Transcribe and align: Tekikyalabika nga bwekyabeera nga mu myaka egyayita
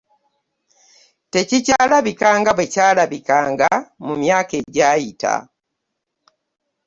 Tekikyalabika 1.31 2.27
nga 2.39 2.51
bwekyabeera 2.57 3.37
nga 3.51 3.69
mu 4.05 4.13
myaka 4.21 4.53
egyayita 4.61 5.33